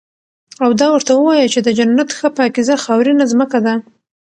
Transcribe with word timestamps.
او 0.63 0.69
دا 0.79 0.87
ورته 0.91 1.11
ووايه 1.15 1.47
چې 1.53 1.59
د 1.63 1.67
جنت 1.77 2.09
ښه 2.17 2.29
پاکيزه 2.37 2.75
خاورينه 2.83 3.23
زمکه 3.31 3.59
ده 3.65 3.73